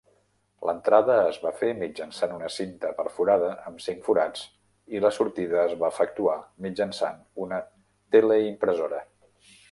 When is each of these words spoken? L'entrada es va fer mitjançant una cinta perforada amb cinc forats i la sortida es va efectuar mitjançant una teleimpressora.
L'entrada 0.67 1.15
es 1.23 1.35
va 1.41 1.49
fer 1.57 1.67
mitjançant 1.81 2.31
una 2.37 2.47
cinta 2.53 2.89
perforada 3.01 3.49
amb 3.71 3.83
cinc 3.87 4.01
forats 4.07 4.45
i 4.95 5.01
la 5.03 5.11
sortida 5.17 5.59
es 5.65 5.75
va 5.83 5.91
efectuar 5.95 6.37
mitjançant 6.67 7.21
una 7.45 7.61
teleimpressora. 8.17 9.03